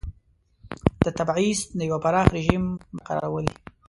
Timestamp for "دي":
3.51-3.57